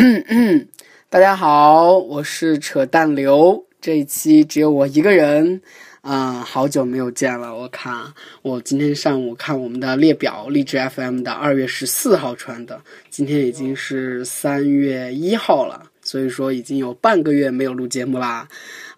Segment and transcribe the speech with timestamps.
[1.10, 3.66] 大家好，我是扯淡刘。
[3.82, 5.60] 这一期只有我一个人，
[6.00, 7.54] 嗯，好久没有见了。
[7.54, 18.48] 我看我今天上午看我们的列表，励志 FM 的二月十四号传的，今天已经是三月一号了，所以说已经有半个月没有录节目啦。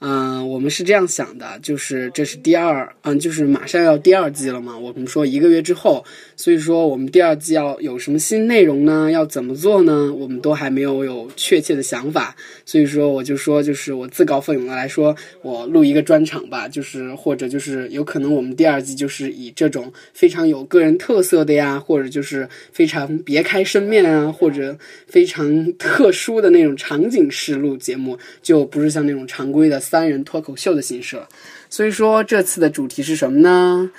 [0.04, 4.76] 嗯，我们是这样想的，就是这是第二，嗯，就是马上要第二季了嘛。
[4.76, 9.08] 我们说一个月之后，所以说我们第二季要有什么新内容呢？
[9.12, 10.12] 要怎么做呢？
[10.12, 12.34] 我们都还没有有确切的想法。
[12.66, 24.76] 所以说我就说，就是我自告奋勇的来说，我录一个专场吧，就是或者就是有可能我们第二季就是以这种非常有个人特色的呀，或者就是非常别开生面啊，或者
[25.06, 29.80] 非常特殊的那种场景式录节目，就不是像那种常规的。
[29.92, 31.28] 三人脱口秀的形式了，
[31.68, 33.90] 所以说这次的主题是什么呢？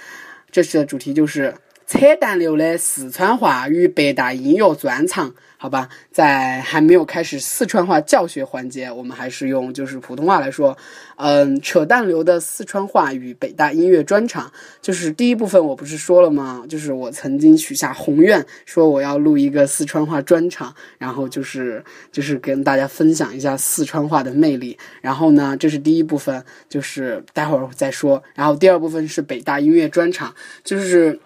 [0.49, 1.53] 这次的主题就是
[1.85, 5.35] 扯淡流的四川话与北大音乐专场。
[5.63, 10.78] 好吧，在还没有开始四川话教学环节，我们还是用就是普通话来说。
[11.16, 16.66] 嗯，扯淡流的四川话与北大音乐专场，就是第一部分，我不是说了吗？
[16.67, 24.78] 就是我曾经许下宏愿，说我要录一个四川话专场，然后就是就是跟大家分享一下四川话的魅力。
[25.00, 28.22] 然后呢，这是第一部分，就是待会儿再说。
[28.36, 31.17] 然后第二部分是北大音乐专场，就是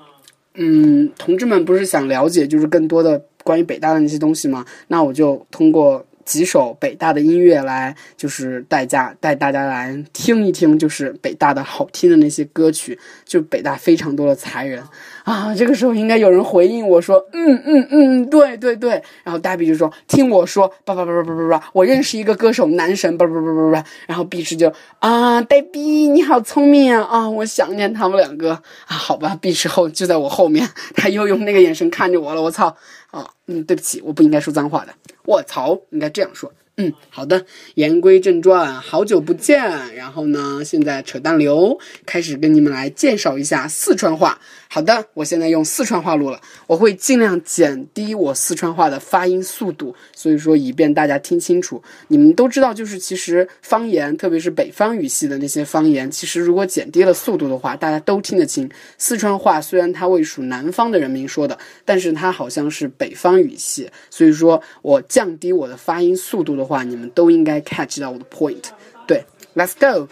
[0.54, 3.20] 嗯，同志们不是想了解就是更多的。
[3.48, 6.06] 关于北大的那些东西嘛，那我就通过。
[6.28, 14.84] 几首北大的音乐来，就是带家带大家来听一听，就是北大的好听的那些歌曲，就北大非常多的才人
[15.32, 15.54] 啊。
[15.54, 19.02] 这个时候应该有人回应我说，嗯嗯嗯，对对对。
[19.24, 23.86] 然后大 B 就说，听我说，叭叭叭叭叭叭叭，我认识一个歌手男神，叭叭叭叭叭。
[24.08, 28.62] 然后 B 池就啊，呆 B 你好聪明啊啊，我想念他们两个啊。
[28.86, 32.76] 好吧，B 池后就在我后面， 他又用那个眼神看着我了，我操。
[33.12, 34.94] 啊，嗯，对不起，我不应该说脏话的。
[35.26, 36.52] 我操，应该这样说。
[36.80, 37.44] 嗯，好的。
[37.74, 39.60] 言归正传，好久不见。
[39.96, 41.76] 然后呢，现在扯淡流
[42.06, 44.40] 开始跟你们来介绍一下四川话。
[44.70, 51.82] 好的，我现在用四川话录了，我会尽量减低我四川话的发音速度，所以说以便大家听清楚。
[52.10, 58.70] 你们都知道，就是其实方言，特别是北方语系的那些方言，其实如果减低了速度的话，大家都听得清。
[59.00, 68.66] 四川话虽然它未属南方的人民说的，但是它好像是北方语系，所以说我降低我的发音速度的话，你们都应该 catch 到我的 point。
[69.08, 70.08] 对，Let's go。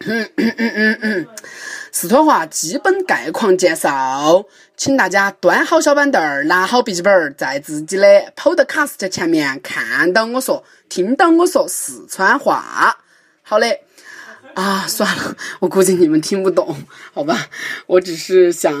[1.92, 4.44] 四川话基本概况介绍，
[4.76, 12.98] 请大家端好小板凳儿，拿好笔记本儿，在自己的 Podcast 前面看到我说，听到我说四川话。
[13.42, 13.83] 好嘞，
[14.54, 16.74] 啊，算了， 我估计你们听不懂，
[17.12, 17.48] 好吧？
[17.86, 18.72] 我只是想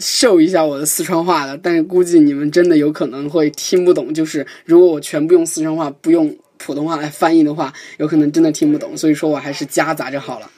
[0.00, 4.12] 秀一下我的四川话的，但是估计你们真的有可能会听不懂。
[4.12, 8.96] 就是如果我全部用四川话，不用普通话来翻译的话，有可能真的听不懂。
[8.96, 10.50] 所以说我还是夹杂着好了。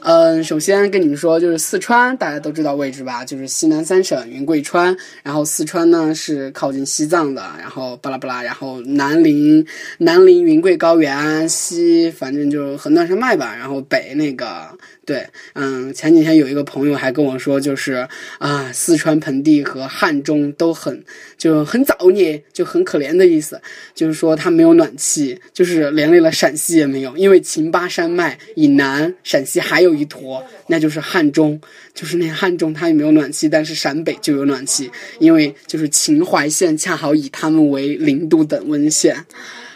[0.00, 3.24] 嗯，首先跟你们说，就是四川，大家都知道位置吧？
[3.24, 9.64] 就是西南三省云贵川，然后四川呢是靠近西藏的，然后巴拉巴拉，然后南临
[9.98, 14.68] 南临云贵高原，西反正就是横断山脉吧，然后北那个
[15.04, 18.06] 对，嗯，前几天有一个朋友还跟我说，就是
[18.38, 21.04] 啊，四川盆地和汉中都很
[21.36, 23.60] 就很造孽，就很可怜的意思，
[23.94, 29.92] 就是说它没有暖气，就是连累了陕西也没有，因为秦巴山脉以南，陕西还有。
[29.92, 31.60] 一坨，那就是汉中，
[31.94, 34.90] 就是那汉中，它也没有暖气，但是陕北就有暖气，
[35.20, 39.14] 因为就是秦淮线恰好以他们为零度等温线。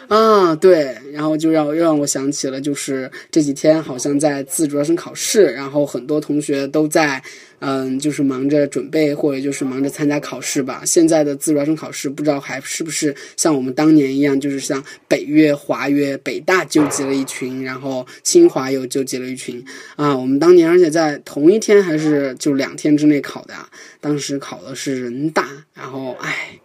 [0.07, 7.21] 啊，对，然后就让又让我想起了，就是这几天好像在自主招生考试，然后很多同学都在，
[7.59, 10.83] 嗯，就是忙着准备或者就是忙着参加考试吧。
[10.85, 19.61] 现在的自主招生考试不知道还是不是像我们当年一样，就是像北约、华约、北大纠集了一群，然后清华又纠集了一群
[19.97, 20.15] 啊。
[20.15, 23.53] 我们当年而且在同一天还是就两天之内考的，
[23.99, 26.57] 当时考的是人大，然后唉。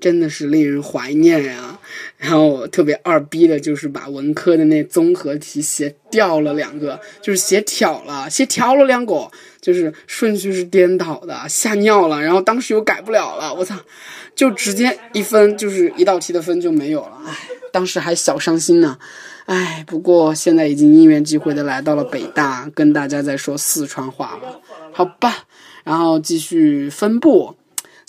[0.00, 1.78] 真的是令人怀念呀！
[2.16, 9.28] 然后特别二逼的就是把文科的那综合题写掉了两个，就是写挑了，写挑了两个，
[9.60, 12.22] 就是顺序是颠倒的，吓尿了。
[12.22, 13.74] 然后当时又改不了了，我操，
[14.36, 17.36] 就直接一分就是一道题的分就没有了，唉，
[17.72, 18.96] 当时还小伤心呢，
[19.46, 24.60] 唉，不过现在已经因缘际会的来到了北大，跟大家在说四川话了，
[24.92, 25.44] 好吧，
[25.82, 27.56] 然后继续分布。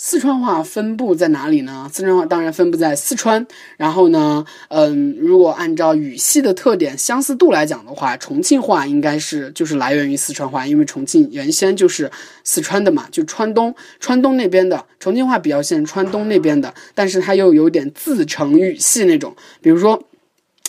[0.02, 1.86] 四川话分布在哪里呢？
[1.92, 3.46] 四川话当然分布在四川。
[3.76, 12.10] 然后呢，嗯，如果按照语系的特点相似度来讲的话，重庆话应该是就是来源于四川话，因为重庆原先就是
[12.44, 19.36] 四川的嘛，就川东川东那边的重庆话比较像川东那边的，但是它又有点自成语系那种。
[19.60, 20.02] 比如说，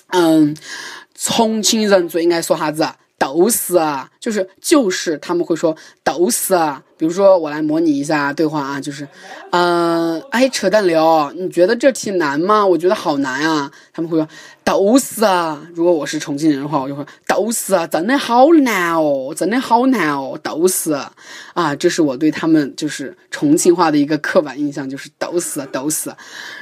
[0.08, 0.54] 嗯，
[1.16, 2.86] 重庆人最应该说啥子？
[3.18, 6.82] 都是啊，就是就是他们会说抖死啊。
[6.96, 9.08] 比如说，我来模拟一下对话啊，就是，
[9.50, 12.64] 呃，哎，扯淡刘，你觉得这题难吗？
[12.64, 13.72] 我觉得好难啊。
[13.92, 14.28] 他们会说
[14.64, 15.68] 抖死啊。
[15.74, 20.94] 如果我是重庆人的话，我就会抖死啊，真的好难哦，真的好难哦，抖死
[21.56, 21.76] 啊。
[21.76, 26.16] 这是我对他们就是重庆话的一个刻板印象，就是抖死抖死。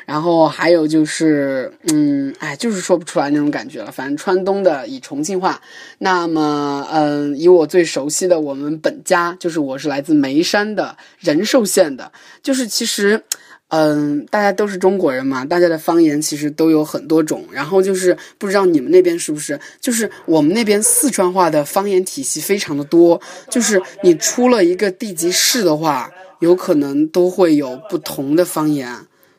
[0.05, 3.91] 然后还有就是，嗯，哎，就是说不出来那种感觉了。
[3.91, 5.59] 反正川东的以重庆话，
[5.97, 10.19] 那么，嗯，以我最熟悉的我们本家，就是我是来自。
[10.19, 12.11] 眉山的仁寿县的，
[12.43, 13.23] 就是其实，
[13.69, 17.45] 嗯，大家都是中国人嘛，大家的方言其实都有很多种。
[17.51, 28.93] 然后就是不知道你们那边是不是，就是我们那边四川话的方言体系非常的多，就是你出了一个地级市的话，有可能都会有不同的方言，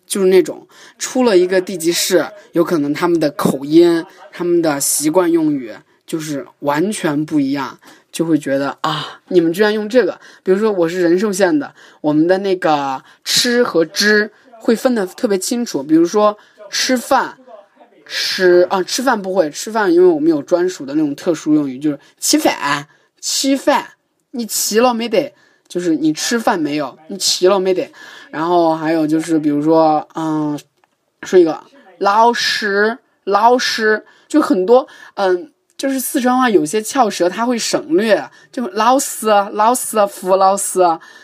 [0.06, 0.66] 就是那种
[0.98, 4.02] 出了一个地级市，有可能他们的口音、
[4.32, 5.70] 他们的习惯用语
[6.06, 7.78] 就是完全不一样。
[8.20, 15.82] 就会觉得啊，你们居然用这个，比如说我是仁寿县的，我们的那个吃和知会分得特别清楚。
[15.82, 16.36] 比如说
[16.68, 17.38] 吃饭，
[18.04, 22.86] 吃啊吃饭不会吃饭，因为我们有专属的那种特殊用语，就是吃饭，
[23.22, 23.86] 吃饭，
[24.32, 25.34] 你吃了没得？
[25.66, 26.98] 就是你吃饭没有？
[27.08, 27.90] 你吃了没得？
[28.30, 30.60] 然后还有就是比如说，嗯，
[31.22, 31.58] 说一个
[31.96, 35.50] 老师，老师，就很多，嗯。
[35.80, 38.22] 就是四川话有些翘舌，他会省略，
[38.52, 40.80] 就老师、老师、胡老师，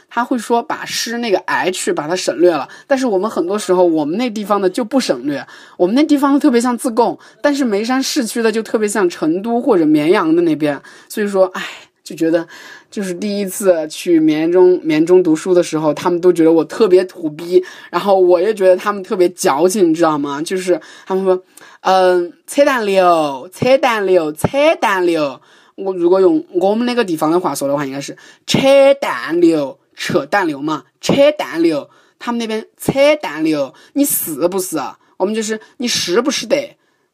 [0.08, 2.66] 他会说把诗那个 h 把它省略了。
[2.86, 10.80] 但是我们很多时候，我们那地方的就不省略，我们那地方特别像自贡，但是眉山市区的就特别像成都或者绵阳的那边，
[11.10, 11.62] 所以说，哎。
[12.06, 12.46] 就觉得，
[12.88, 20.40] 就是第一次去绵中绵中读书的时候，他们都觉得我特别土逼，然后我也觉得他们特别矫情，你知道吗？
[20.40, 21.42] 就是他们说，
[21.80, 24.46] 嗯，扯淡流，扯淡流，扯
[24.80, 25.40] 淡流。
[25.74, 28.16] 我如果用我们那个地方的话说的话，应该是
[28.46, 28.60] 扯
[29.00, 31.90] 淡流，扯淡流嘛，扯淡流。
[32.20, 34.78] 他们那边扯淡流，你是不是？
[35.16, 36.56] 我们就是你是不是的？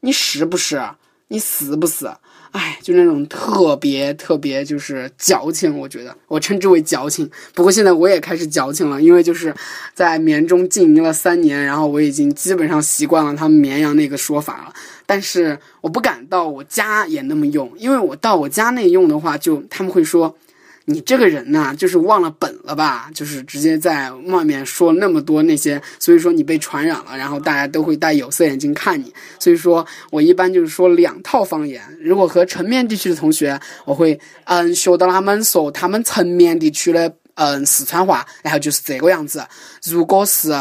[0.00, 0.81] 你是不是？
[1.29, 2.11] 你是不是？
[2.52, 7.28] 哎，就那种特别特别就是矫情，我觉得我称之为矫情。
[7.54, 9.54] 不过现在我也开始矫情了，因为就是
[9.94, 14.75] 在绵中经营了三年，然后我已经基本上习惯了他们绵阳那个说法了。
[15.06, 20.37] 但是我不敢到我家也那么用，因为我到我家那用的话，就他们会说。
[20.84, 23.11] 你这个人呐，就是忘了本了吧？
[23.14, 29.12] 就是直接在外面说那么多那些，所以说你被传染了，然后大家都会戴有色眼镜看你。
[29.38, 31.82] 所以说我一般就是说两套方言。
[32.00, 37.14] 如果和成面地区的同学，我会嗯学到他们说他们成面地区的。
[37.34, 39.44] 嗯，四川话，然后就是这个样子。
[39.84, 40.52] 如果是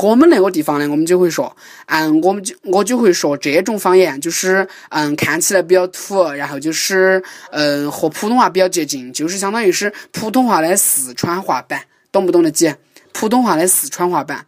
[0.00, 1.54] 我们那个地方的，我们就会说，
[1.86, 11.82] 嗯，我们就我就会说这种方言，就是嗯，看起来比较土，然后就是嗯，和普通话比较接近，就是相当于是普通话的四川话版，
[12.12, 12.74] 懂不懂得起？
[13.12, 14.44] 普通话的四川话版。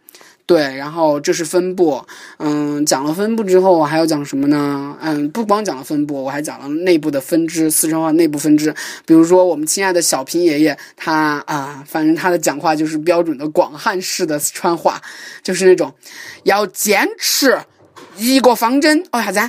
[0.51, 2.03] 对，然后这是分布，
[2.37, 4.97] 嗯，讲了分布之后，我还要讲什么呢？
[4.99, 8.75] 嗯，不光讲了分布，我还讲了内部的分支，四川话内部分支。
[9.05, 15.01] 比如说，我们亲爱的小平爷爷，他啊，反正他的讲话就是标准的广汉式的四川话，
[15.41, 15.89] 就是那种
[16.43, 17.57] 要坚持
[18.17, 19.39] 一个方针哦，啥子？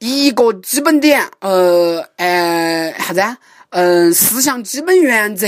[0.00, 3.36] 一个基本点，呃，呃，啥子？
[3.68, 5.46] 嗯，四项基本原则。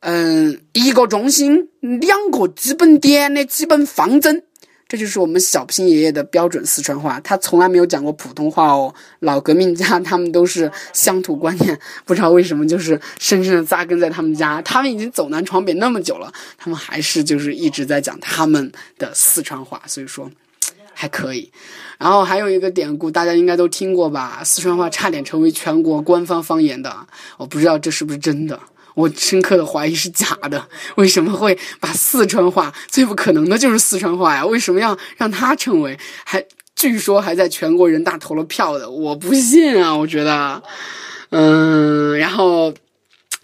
[0.00, 4.44] 嗯，一个中心，两个基本点的基本方针，
[4.86, 7.18] 这就是我们小平爷爷的标准四川话。
[7.18, 8.94] 他从来没有讲过普通话哦。
[9.18, 14.62] 老革命家他们都是乡土观念，不知道为什么就是深深的扎根在他们家。
[14.62, 20.30] 他们已经走南闯北那么久了，他们还是就是一直在讲他们的四川话，所以说
[20.94, 21.50] 还可以。
[21.98, 24.42] 然后还有一个典故，大家应该都听过吧？
[24.44, 26.96] 四川话差点成为全国官方方言的，
[27.36, 28.58] 我不知道这是不是真的。
[28.98, 34.44] 我深刻的怀疑是假的， 为什么会把四川话最不可能的就是四川话呀？
[34.44, 35.96] 为什么要让他成为？
[36.24, 39.94] 还据说还在全国人大投了票的，我不信啊！
[39.94, 40.60] 我觉得，
[41.30, 42.74] 嗯，然后。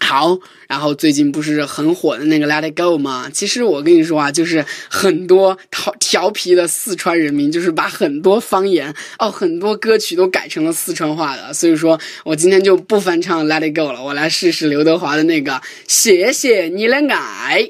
[0.05, 3.27] 好，然后最近不是很火的那个《Let It Go》吗？
[3.33, 11.51] 其实我跟你说啊，就是很多调调皮的四川人民，就是把很多方言哦，很多歌曲都改成了四川话的。
[11.53, 15.53] 所以说我今天就不翻唱《Let It Go》了，我来试试刘德华的那个
[15.87, 17.63] 《谢谢你的爱》。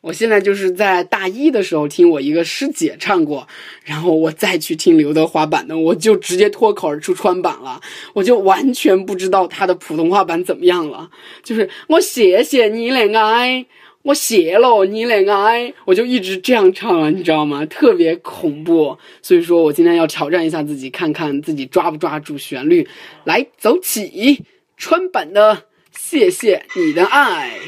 [0.00, 3.48] 我现在就是在大一的时候听我一个师姐唱过，
[3.84, 7.80] 然后我再去听刘德华版的，我就直接脱口而出川版了，
[8.14, 11.10] 我就完全不知道他的普通话版怎么样了。
[11.42, 13.66] 就是我谢谢你的爱，
[14.02, 17.66] 我谢了你的爱，我就一直这样唱了，你知道吗？
[17.66, 18.96] 特别恐怖。
[19.20, 22.86] 所以说我今天要挑战一下自己，看看自己抓不抓住旋律。
[23.24, 24.44] 来，走起，
[24.76, 27.58] 川版的谢谢你的爱。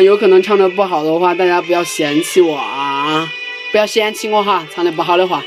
[0.00, 3.30] 有可能唱的不好的话，大家不要嫌弃我啊，
[3.72, 5.42] 不要嫌弃我哈，唱的不好的话。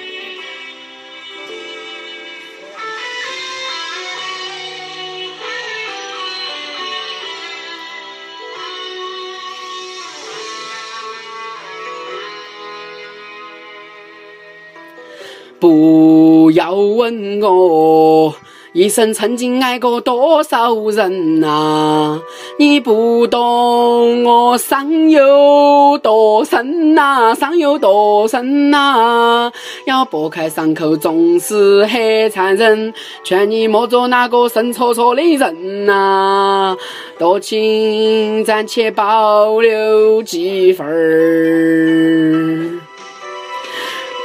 [15.59, 18.35] 不要问我。
[18.73, 22.19] 一生曾经爱过多少人呐？
[22.57, 29.51] 你不懂我伤有多深呐，伤有多深呐？
[29.85, 32.91] 要剥开伤口总是很残忍，
[33.23, 36.75] 劝你莫做那个神戳戳的人呐。
[37.19, 42.81] 多情暂且保留几分儿，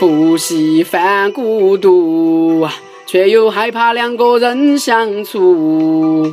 [0.00, 2.66] 不喜欢孤独。
[3.08, 6.30] 却又害怕两个人相处，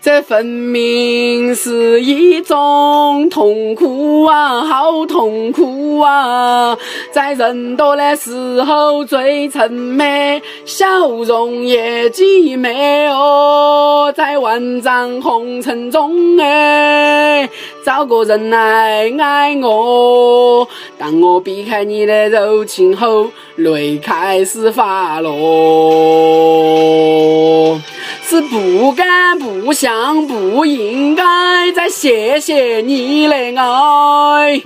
[0.00, 6.74] 这分明是一种痛苦啊，好痛苦啊！
[7.12, 14.10] 在人多的时候最沉美，笑容也极美哦。
[14.16, 17.46] 在万丈红尘中哎，
[17.84, 20.66] 找个人来爱我。
[20.96, 23.26] 当我避开你的柔情后，
[23.56, 26.13] 泪开始滑落。
[26.14, 27.80] 我
[28.28, 31.24] 是不敢、不想、不应该
[31.72, 34.62] 再谢谢你的爱，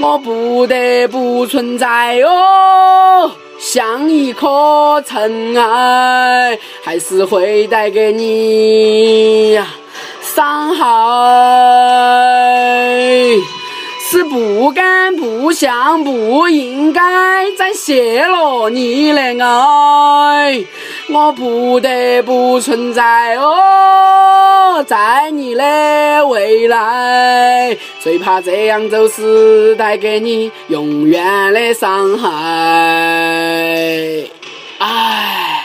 [0.00, 9.58] 我不得不存在哦，像一颗尘埃，还是会带给你
[10.22, 10.86] 伤害。
[14.10, 15.14] 是不敢、
[15.48, 17.00] 不想、不应该
[17.52, 20.62] 再泄露你的爱，
[21.08, 32.28] 我不得不存在哦，在你的未来，最怕这样就是带给你永远的伤害。
[34.80, 35.64] 哎，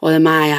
[0.00, 0.58] 我的妈呀！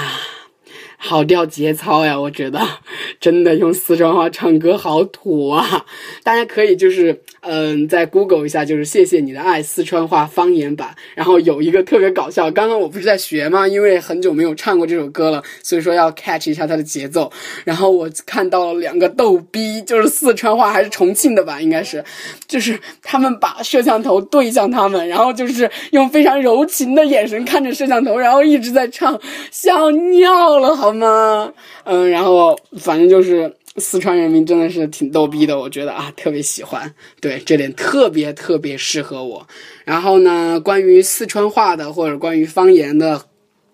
[1.04, 2.18] 好掉节操呀！
[2.18, 2.62] 我觉得
[3.20, 5.84] 真的用四川话唱歌好土啊！
[6.22, 10.96] 大家可以就是嗯，在 Google 一下，就是谢谢你的爱四川话方言版。
[11.16, 13.68] 然后有一个特别搞笑，刚刚我不是在学吗？
[13.68, 17.32] 因为很久没有唱过这首歌了，所以说要 catch 一下它的节奏。
[17.66, 22.06] 然后我看到了两个逗逼，就是四川话还是重庆的吧，应该是，
[22.48, 30.91] 就是他们把摄像头对向他们，然后就是用非常柔情的眼神看着摄像头，然后一直在唱，笑尿了，好。
[30.96, 31.52] 吗？
[31.84, 39.48] 嗯，然后反正就是四川人民真的是挺逗逼的，我觉得啊特别喜欢，对这点特别特别适合我。
[39.86, 43.22] 然后呢，关于四川话的或者关于方言的，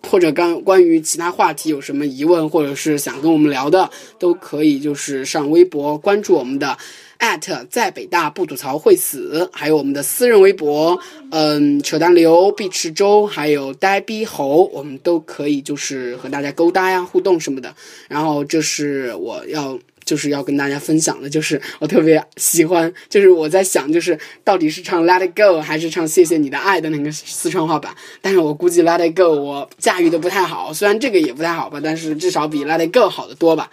[0.02, 6.76] 或者刚关于其他话题有什么疑问或者是想跟我们聊的，都可以就是上微博关注我们的。
[7.18, 10.98] At 在北大不吐槽会死，还有我们的私人微博，
[11.30, 17.74] 嗯，扯淡流、必吃粥，还有呆逼猴，我们都可以就是和大家勾搭呀、互动什么的。
[18.08, 27.94] 然后这是我要就是要跟大家分享的，就是我特别喜欢，就是我在想，就是到底是唱 Let It Go 还是唱谢谢你的爱的那个四川话版。
[28.22, 33.70] 但是我估计 Let It Go 我驾驭的不太好，虽然这个也不太好吧，但是至少比 Let It Go 好的多吧。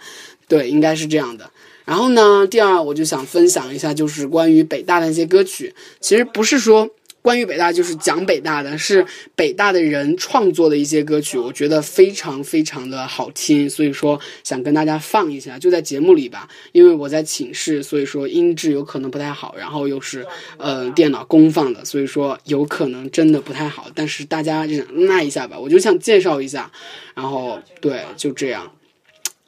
[0.48, 1.50] 对，应该是这样的。
[1.86, 5.72] 然后呢，第二我就想分享一下，就是关于北大的一些歌曲。
[6.00, 6.90] 其实不是说
[7.22, 16.48] 关于北大，就是讲北大的，是北大的人创作的一些歌曲，我觉得非常非常的好听，所以说想跟大家放一下，就在节目里吧。
[16.72, 20.26] 因为我在寝室，所以说音质有可能不太好，然后又是
[20.56, 23.86] 呃电脑公放的，所以说有可能真的不太好。
[23.94, 26.70] 但是大家忍耐一下吧，我就想介绍一下。
[27.14, 28.72] 然后对，就这样，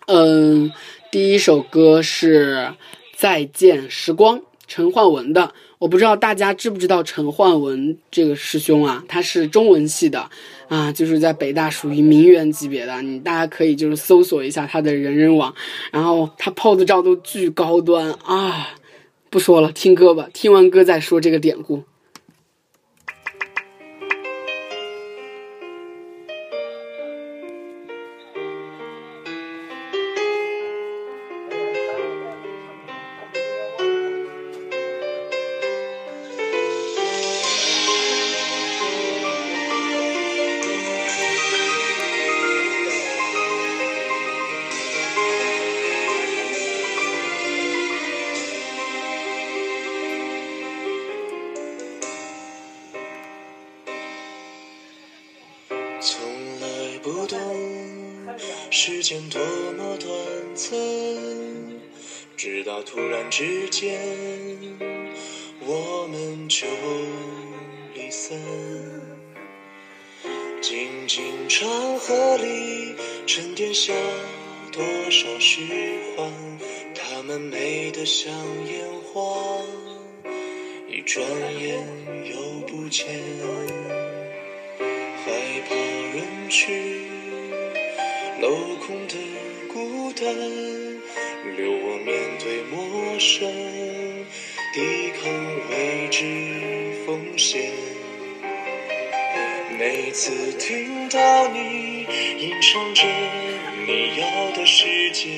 [0.06, 0.70] 嗯。
[1.10, 2.54] 第一首歌是
[3.16, 5.54] 《再见时光》，陈焕文的。
[5.78, 9.02] 我不知道大家知不知道陈焕文这个师兄啊？
[9.08, 10.28] 他是中文系的，
[10.68, 13.00] 啊，就是在北大属于名媛级别的。
[13.00, 15.54] 你大家可以就是搜索一下他的人人网，
[15.90, 18.68] 然后他 pose 照都巨高端啊！
[19.30, 21.84] 不说了，听歌吧，听完歌再说这个典故。
[59.08, 59.40] 间多
[59.72, 60.10] 么短
[60.54, 60.78] 暂，
[62.36, 63.98] 直到突然之间，
[65.60, 66.66] 我们就
[67.94, 68.38] 离散。
[70.60, 71.66] 静静长
[72.00, 72.94] 河里
[73.26, 73.94] 沉淀下
[74.70, 75.62] 多少虚
[76.14, 76.30] 幻，
[76.94, 78.30] 它们美得像
[78.66, 79.22] 烟花，
[80.86, 81.24] 一转
[81.58, 81.82] 眼
[82.26, 83.06] 又不见。
[84.78, 85.32] 害
[85.66, 87.08] 怕人去
[88.40, 88.48] 镂
[88.86, 88.96] 空
[100.20, 102.04] 次听到你
[102.40, 103.04] 吟唱着
[103.86, 105.28] 你要的世界，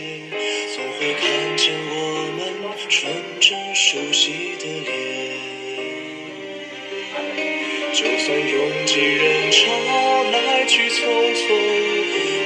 [0.75, 2.41] 总会看见我们
[2.89, 4.91] 纯真熟悉的脸。
[7.93, 9.71] 就算拥挤人潮
[10.33, 10.97] 来去匆
[11.35, 11.45] 匆，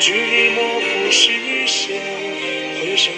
[0.01, 1.31] 距离模糊视
[1.69, 2.03] 线，
[2.81, 3.15] 回想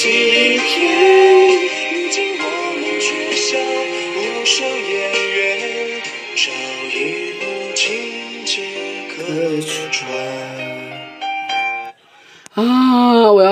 [0.00, 0.47] 起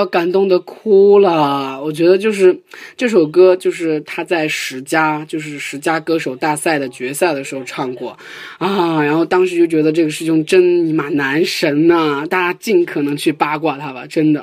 [0.07, 1.83] 感动的哭了。
[1.83, 2.59] 我觉得就是
[2.97, 8.17] 这首歌，就是他在十佳，就是十佳歌手大赛的决赛的时候唱过
[8.59, 9.03] 啊。
[9.03, 14.41] 然后当时就觉得这个师兄真尼玛男神呐、大家尽可能去八卦他吧，真的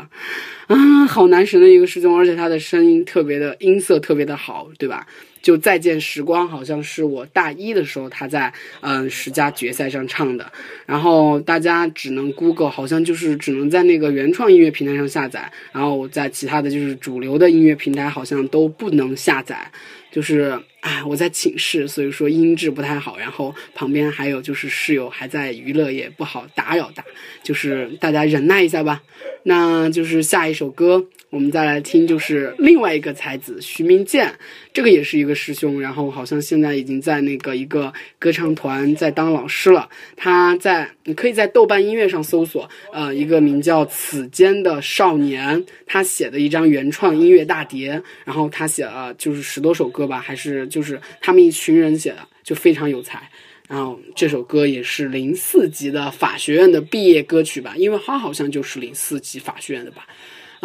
[0.68, 5.08] 啊，好男神的一个师兄，而且他的声音特别的音色特别的好，对吧？
[5.44, 10.52] 就再见时光，好像是我大一的时候他在嗯十佳决赛上唱的，
[10.88, 19.70] 然后大家只能 Google，好像就是只能在那个原创音乐平台上下载，然后在其他的就是主流的音乐平台好像都不能下载，
[20.12, 27.04] 就是哎我在寝室，所以说音质不太好，然后旁边还有就是室友还在娱乐，也不好打扰大，
[27.44, 29.04] 就是大家忍耐一下吧。
[29.46, 34.32] 那就是下一首歌，我们再来听，就是另外一个才子徐明建，
[34.72, 39.90] 这个也是一个师兄，然后好像现在已经在那个一个歌唱团在当老师了。
[40.16, 53.28] 他在你可以在豆瓣音乐上搜索，呃，一个名叫《此间的少年》，他写的一张原创音乐大碟，然后他写了就是十多首歌吧，还是就是他们一群人写的，就非常有才。
[53.68, 60.06] 然后这首歌也是零四级的法学院的毕业歌曲吧，因为他好像就是零四级法学院的吧。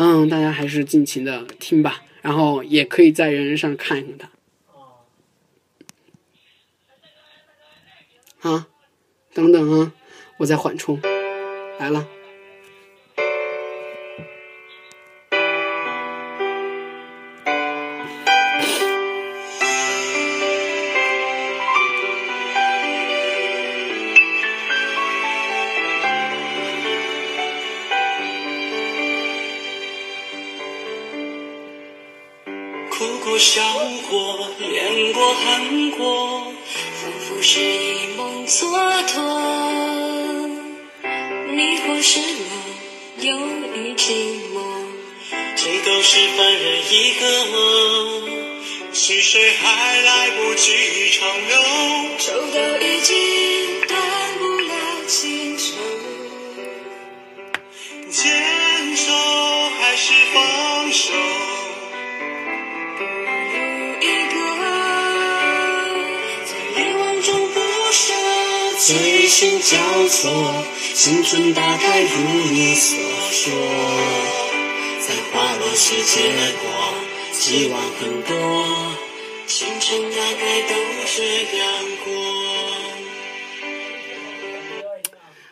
[0.00, 4.30] 嗯，大家还是尽情的听吧，然后也可以在人人上看一看它。
[8.48, 8.68] 啊，
[9.34, 9.92] 等等啊，
[10.36, 11.00] 我在缓冲，
[11.80, 12.06] 来了。
[32.98, 33.62] 哭过、笑
[34.10, 36.52] 过、恋过、恨过，
[37.00, 38.66] 仿佛是一梦蹉
[39.06, 40.50] 跎，
[41.54, 42.50] 你或失落，
[43.20, 43.36] 有
[43.76, 44.56] 一寂寞，
[45.54, 47.22] 谁都是凡人一个，
[48.92, 51.54] 是谁还来不及长留？
[52.18, 53.16] 手都已经
[69.28, 69.76] 心交
[70.08, 70.64] 错，
[70.94, 72.08] 青春大概如
[72.50, 72.98] 你所
[73.30, 73.52] 说，
[75.06, 76.30] 在花落时结
[76.62, 76.64] 果，
[77.32, 78.34] 希望很多，
[79.46, 80.74] 青春大概都
[81.14, 81.22] 这
[81.58, 81.68] 样
[82.04, 82.08] 过。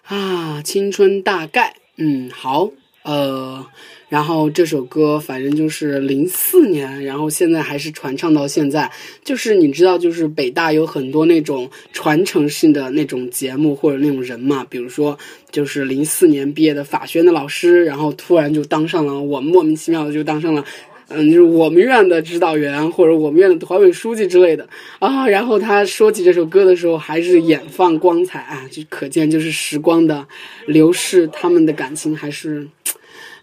[0.04, 2.70] 啊，青春大概，嗯，好，
[3.02, 3.66] 呃，
[4.08, 8.90] 然后这首歌反正就是零四年，然后现在还是传唱到现在。
[9.24, 15.18] 就是你知道，就是北大有很多那种传承性的那种节目或者那种人嘛，比如说
[15.50, 20.64] 就是零四年毕业的法学院的老师，然后突然就当上了，我莫名其妙的就当上了。
[21.08, 25.28] 嗯，就是我们院的指导员或者我们院的团委书记之类的啊。
[25.28, 30.26] 然后他说起这首歌的时候，还是眼放光彩啊，就可见就是时光的
[30.66, 32.66] 流逝，他们的感情还是，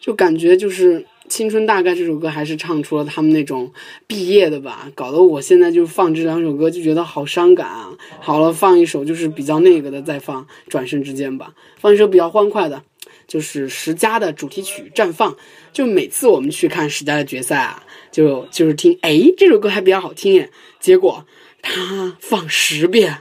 [0.04, 3.72] 就感觉就是《青春大概》这首歌还是唱出了他们那种
[4.06, 4.92] 毕业的吧。
[4.94, 7.90] 搞得我现在就放这两首歌就觉得好伤感啊。
[8.20, 12.84] 好了，放一首就是比较那个的再放，转瞬之间吧，放一首比较欢快的。
[13.26, 15.32] 就是十佳的主题曲《绽放》，
[15.72, 20.50] 就每次我们去看十佳的决赛啊，就就是听，哎，这首歌还比较好听耶。
[20.82, 21.26] 结果
[21.62, 23.20] 他放十遍，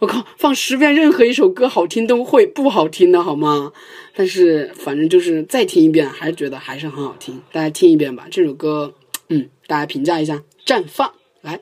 [0.00, 3.72] 我靠，放十遍，任何一首歌好听都会不好听的好吗？
[4.14, 7.40] 但是反正就是再听一遍，还是觉得还是很好听。
[7.50, 8.94] 大家听一遍吧，这首歌，
[9.28, 10.34] 嗯，大家评价一下，
[10.64, 11.08] 《绽放》
[11.40, 11.60] 来。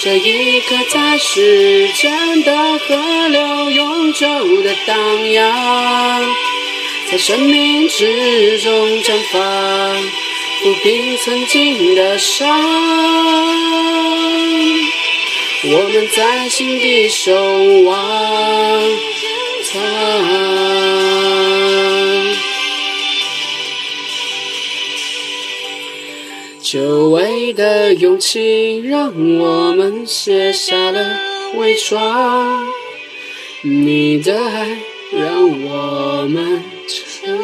[0.00, 4.26] 这一刻在时间的河流永久
[4.62, 4.96] 的荡
[5.32, 6.24] 漾，
[7.10, 9.40] 在生命之中绽放，
[10.62, 12.48] 抚平曾经的伤。
[15.66, 17.32] 我们在心底守
[17.84, 17.92] 望，
[26.74, 29.06] 久违的勇气，让
[29.38, 31.16] 我们卸下了
[31.56, 32.66] 伪装。
[33.62, 34.76] 你的爱
[35.12, 37.38] 让我们成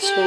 [0.00, 0.18] 长。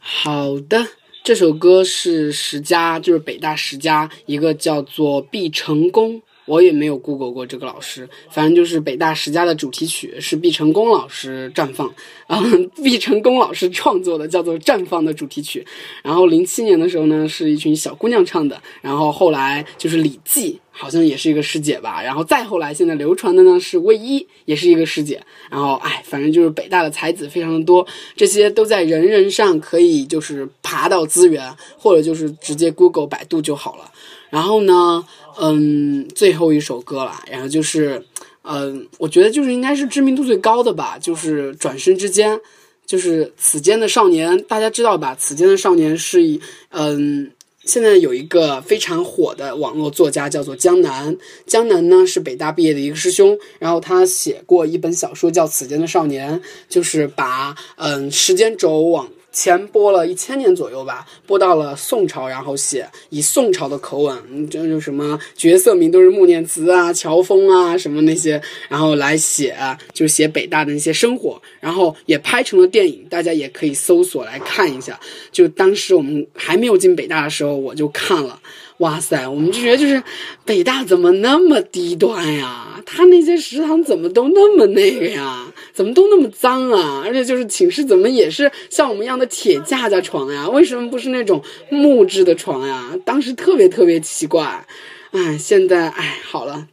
[0.00, 0.84] 好的，
[1.22, 11.92] 这首歌是十佳，就是北大十佳一个叫做毕成功我也没有 Google 过这个老师，反正就是北大十佳的主题曲是毕成功老师绽放，
[12.26, 12.42] 啊，
[12.82, 15.66] 毕成功老师创作的，叫做《绽放》的主题曲。
[16.02, 25.22] 然后零七年的时候呢，是一群小姑娘唱的，然后后来就是李记，好像也是一个师姐吧，然后再后来现在流传的呢是魏一，也是一个师姐。
[25.50, 33.90] 然后哎，反正就是北大的才子非常的多，这些都在人人上可以就是爬到资源，或者就是直接 Google 百度就好了。
[34.30, 35.06] 然后呢，
[35.40, 38.04] 嗯，最后一首歌了，然后就是，
[38.42, 42.40] 嗯，我觉得就是应该是知名度最高的吧，就是转身之间，
[42.86, 45.16] 就是此间的少年，大家知道吧？
[45.18, 47.30] 此间的少年是以，嗯。
[47.66, 51.16] 现在有一个非常火的网络作家叫做江南，
[51.46, 69.56] 江南呢是北大毕业的一个师兄，然后他写过一本小说叫《此间的少年》，就是把嗯时间轴往前播了一千年左右吧，播到了宋朝，然后写以宋朝的口吻，就就什么角色名都是穆念慈啊、乔峰啊什么那些，然后来写，
[69.92, 74.98] 就写北大的那些生活，然后也拍成了电影，大家也可以搜索来看一下。
[75.32, 78.40] 就当时我们还没有进北大的时候，我就看了。
[78.78, 80.02] 哇塞，我们就觉得就是
[80.44, 82.82] 北大怎么那么低端呀？
[82.84, 85.46] 他那些食堂怎么都那么那个呀？
[85.72, 87.02] 怎么都那么脏啊？
[87.06, 90.48] 而且就是寝室怎么也是像我们一样的铁架架床呀？
[90.48, 92.90] 为什么不是那种木质的床呀？
[93.04, 94.66] 当时特别特别奇怪。
[95.12, 96.66] 哎，现在哎好了。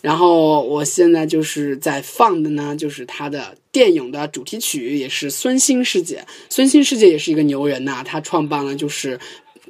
[0.00, 6.24] 然后我现在就是在放的呢，就是他的电影的主题曲，也是孙兴师姐。
[6.48, 9.18] 孙兴师姐也是一个牛人呐、她创办了就是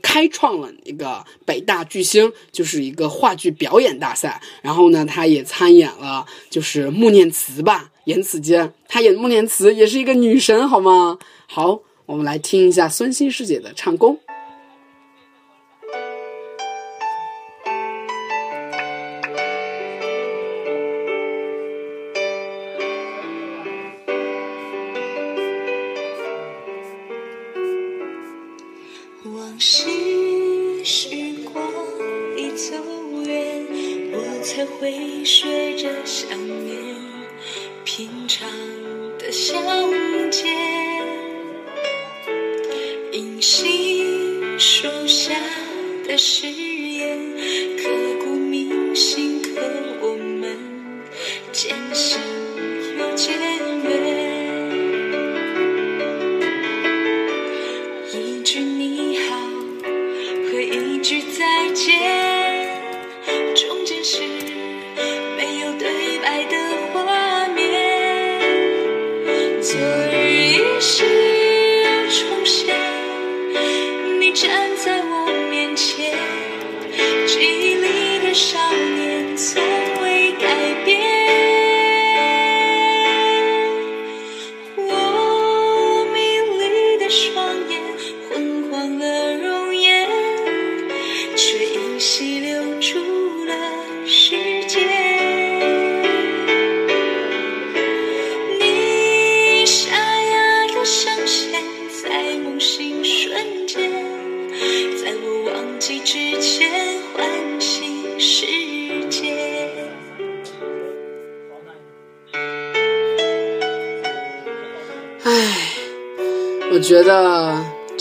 [0.06, 4.40] 开创了一个北大巨星，就是一个话剧表演大赛。
[4.62, 11.18] 然后呢，她也参演了就是穆念慈吧，言辞间，她演穆念慈也是一个女神，好吗？
[11.48, 14.16] 好，我们来听一下孙欣师姐的唱功。
[29.56, 29.88] 往事
[30.84, 31.08] 时
[31.50, 31.64] 光
[32.36, 32.76] 已走
[33.24, 33.66] 远，
[34.12, 36.28] 我才会学着想
[36.66, 36.94] 念
[37.82, 38.46] 平常
[39.18, 39.58] 的相
[40.30, 40.46] 见。
[43.12, 45.34] 银杏树下
[46.06, 46.65] 的誓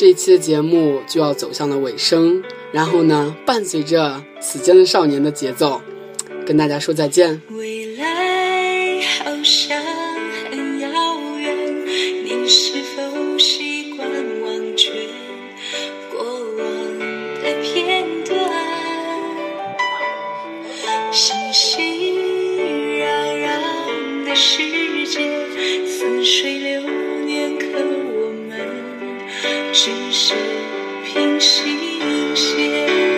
[0.06, 5.82] 得这期的节目就要走向了尾声，然后呢，伴随着此间的少年的节奏，
[6.46, 7.42] 跟大家说再见。
[29.76, 30.34] 只是
[31.04, 33.15] 平行线。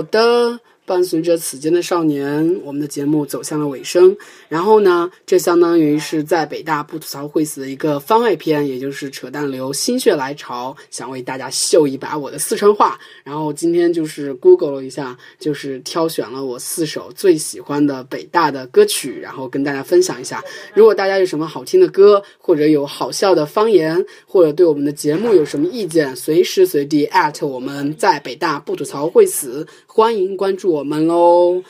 [0.00, 0.69] 好的。
[0.90, 4.16] 伴随着此间的少年，我们的节目走向了尾声。
[4.48, 12.98] 然后呢，这相当于是在北大不吐槽会死的一个番外篇，也就是扯淡流心血来潮，想为大家秀一把我的四川话。
[13.22, 20.42] 然后今天就是 Google 了一下，就是挑选了我四首最喜欢的北大的歌曲，然后跟大家分享一下。
[20.74, 27.08] 如果大家有什么好听的歌，或者有好笑的方言，或者对我们的节目有什么意见，随时随地
[27.42, 31.62] 我们在北大不吐槽会死，欢迎关注我我们喽。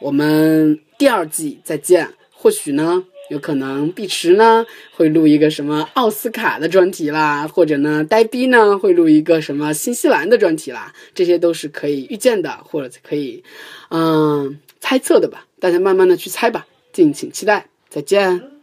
[0.00, 2.08] 我们第二季再见。
[2.32, 13.44] 或许呢，有可能碧池呢会录一个什么奥斯卡的专题啦，或者呢呆逼呢会录一个什么新西兰的专题啦，这些都是可以预见的，或者可以
[13.90, 15.46] 嗯猜测的吧。
[15.60, 18.53] 大家慢慢的去猜吧，敬请期待，再见。